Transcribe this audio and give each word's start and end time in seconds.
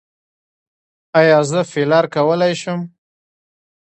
ایا 1.19 1.39
زه 1.49 1.59
فیلر 1.71 2.05
کولی 2.15 2.53
شم؟ 2.61 2.79